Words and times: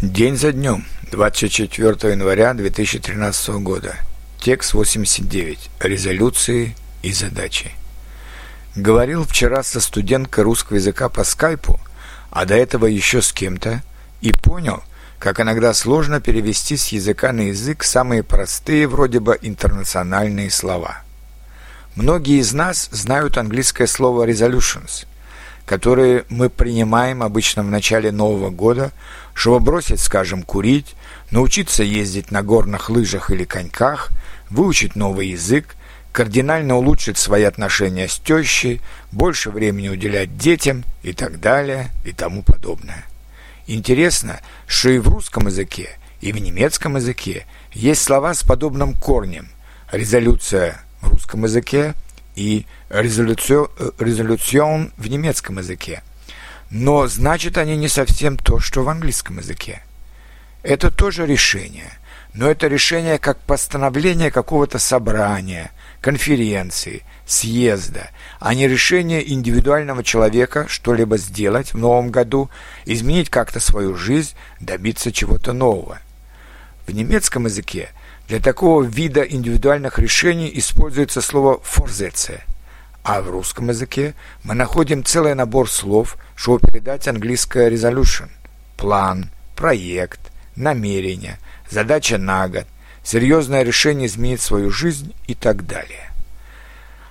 День 0.00 0.36
за 0.36 0.52
днем, 0.52 0.86
24 1.10 2.12
января 2.12 2.54
2013 2.54 3.48
года. 3.58 3.96
Текст 4.38 4.72
89. 4.74 5.70
Резолюции 5.80 6.76
и 7.02 7.12
задачи. 7.12 7.72
Говорил 8.76 9.24
вчера 9.24 9.64
со 9.64 9.80
студенткой 9.80 10.44
русского 10.44 10.76
языка 10.76 11.08
по 11.08 11.24
скайпу, 11.24 11.80
а 12.30 12.44
до 12.44 12.54
этого 12.54 12.86
еще 12.86 13.22
с 13.22 13.32
кем-то, 13.32 13.82
и 14.20 14.32
понял, 14.32 14.84
как 15.18 15.40
иногда 15.40 15.74
сложно 15.74 16.20
перевести 16.20 16.76
с 16.76 16.86
языка 16.90 17.32
на 17.32 17.48
язык 17.48 17.82
самые 17.82 18.22
простые 18.22 18.86
вроде 18.86 19.18
бы 19.18 19.36
интернациональные 19.42 20.52
слова. 20.52 21.02
Многие 21.96 22.38
из 22.38 22.52
нас 22.52 22.88
знают 22.92 23.36
английское 23.36 23.88
слово 23.88 24.28
resolutions– 24.28 25.06
которые 25.68 26.24
мы 26.30 26.48
принимаем 26.48 27.22
обычно 27.22 27.62
в 27.62 27.66
начале 27.66 28.10
Нового 28.10 28.48
года, 28.48 28.90
чтобы 29.34 29.60
бросить, 29.60 30.00
скажем, 30.00 30.42
курить, 30.42 30.96
научиться 31.30 31.82
ездить 31.82 32.30
на 32.30 32.42
горных 32.42 32.88
лыжах 32.88 33.30
или 33.30 33.44
коньках, 33.44 34.08
выучить 34.48 34.96
новый 34.96 35.28
язык, 35.28 35.76
кардинально 36.10 36.76
улучшить 36.76 37.18
свои 37.18 37.42
отношения 37.42 38.08
с 38.08 38.18
тещей, 38.18 38.80
больше 39.12 39.50
времени 39.50 39.90
уделять 39.90 40.38
детям 40.38 40.84
и 41.02 41.12
так 41.12 41.38
далее 41.38 41.90
и 42.02 42.12
тому 42.12 42.42
подобное. 42.42 43.04
Интересно, 43.66 44.40
что 44.66 44.88
и 44.88 44.98
в 44.98 45.08
русском 45.08 45.48
языке, 45.48 45.90
и 46.22 46.32
в 46.32 46.38
немецком 46.40 46.96
языке 46.96 47.44
есть 47.74 48.02
слова 48.02 48.32
с 48.32 48.42
подобным 48.42 48.94
корнем. 48.94 49.50
Резолюция 49.92 50.80
в 51.02 51.10
русском 51.10 51.44
языке– 51.44 51.92
и 52.38 52.66
резолюцион 52.88 54.92
в 54.96 55.08
немецком 55.08 55.58
языке. 55.58 56.02
Но 56.70 57.08
значит 57.08 57.58
они 57.58 57.76
не 57.76 57.88
совсем 57.88 58.36
то, 58.36 58.60
что 58.60 58.84
в 58.84 58.88
английском 58.88 59.38
языке. 59.38 59.82
Это 60.62 60.92
тоже 60.92 61.26
решение, 61.26 61.90
но 62.34 62.48
это 62.48 62.68
решение 62.68 63.18
как 63.18 63.40
постановление 63.40 64.30
какого-то 64.30 64.78
собрания, 64.78 65.72
конференции, 66.00 67.02
съезда, 67.26 68.10
а 68.38 68.54
не 68.54 68.68
решение 68.68 69.32
индивидуального 69.32 70.04
человека 70.04 70.66
что-либо 70.68 71.18
сделать 71.18 71.72
в 71.72 71.78
новом 71.78 72.10
году, 72.10 72.50
изменить 72.84 73.30
как-то 73.30 73.58
свою 73.58 73.96
жизнь, 73.96 74.34
добиться 74.60 75.10
чего-то 75.10 75.52
нового. 75.52 75.98
В 76.88 76.94
немецком 76.94 77.44
языке. 77.44 77.90
Для 78.28 78.40
такого 78.40 78.82
вида 78.82 79.20
индивидуальных 79.20 79.98
решений 79.98 80.50
используется 80.54 81.20
слово 81.20 81.60
«форзеце», 81.62 82.40
а 83.02 83.20
в 83.20 83.28
русском 83.28 83.68
языке 83.68 84.14
мы 84.42 84.54
находим 84.54 85.04
целый 85.04 85.34
набор 85.34 85.70
слов, 85.70 86.16
чтобы 86.34 86.66
передать 86.66 87.06
английское 87.06 87.68
resolution– 87.68 88.30
план, 88.78 89.30
проект, 89.54 90.18
намерение, 90.56 91.38
задача 91.68 92.16
на 92.16 92.48
год, 92.48 92.64
серьезное 93.04 93.64
решение 93.64 94.06
изменить 94.06 94.40
свою 94.40 94.70
жизнь 94.70 95.14
и 95.26 95.34
так 95.34 95.66
далее. 95.66 96.10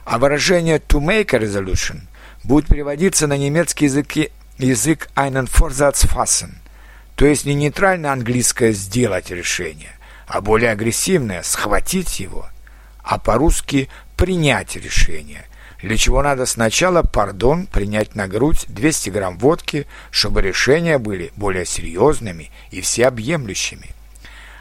А 0.06 0.18
выражение 0.18 0.80
«to 0.80 1.00
make 1.00 1.36
a 1.36 1.40
resolution» 1.40 2.00
будет 2.44 2.66
переводиться 2.66 3.28
на 3.28 3.38
немецкий 3.38 3.86
язык, 3.86 4.32
язык 4.58 5.10
einen 5.16 5.48
Vorsatz 5.48 6.08
fassen, 6.08 6.56
то 7.18 7.26
есть 7.26 7.46
не 7.46 7.56
нейтрально 7.56 8.14
английское 8.14 8.72
«сделать 8.74 9.32
решение», 9.32 9.98
а 10.28 10.40
более 10.40 10.70
агрессивное– 10.70 11.42
схватить 11.44 12.20
его, 12.20 12.48
а 13.02 13.18
по-русски 13.18 13.90
принять 14.16 14.76
решение, 14.76 15.48
для 15.82 15.98
чего 15.98 16.22
надо 16.22 16.46
сначала, 16.46 17.02
пардон, 17.02 17.66
принять 17.66 18.14
на 18.14 18.28
грудь 18.28 18.66
200 18.68 19.10
грамм 19.10 19.40
водки, 19.40 19.88
чтобы 20.12 20.44
решения 20.44 21.00
были 21.00 21.32
более 21.36 21.66
серьезными 21.66 22.52
и 22.70 22.82
всеобъемлющими. 22.82 23.96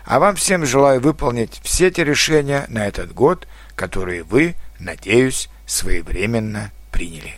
А 0.07 0.19
вам 0.19 0.37
всем 0.37 0.65
желаю 0.65 1.03
выполнить 1.03 1.61
все 1.63 1.91
те 1.91 2.05
решения 2.05 2.65
на 2.69 2.87
этот 2.87 3.13
год, 3.13 3.47
которые 3.75 4.23
вы, 4.23 4.55
надеюсь, 4.79 5.51
своевременно 5.67 6.71
приняли. 6.91 7.35